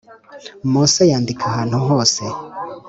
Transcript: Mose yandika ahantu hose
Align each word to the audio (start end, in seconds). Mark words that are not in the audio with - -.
Mose 0.71 1.01
yandika 1.11 1.43
ahantu 1.51 1.77
hose 1.87 2.23